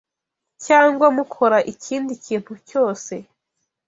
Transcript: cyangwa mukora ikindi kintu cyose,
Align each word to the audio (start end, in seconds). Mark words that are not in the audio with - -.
cyangwa 0.65 1.05
mukora 1.17 1.57
ikindi 1.73 2.13
kintu 2.25 2.53
cyose, 2.69 3.13